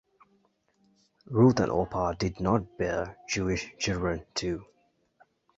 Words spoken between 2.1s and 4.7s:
did not bear Jewish children, too.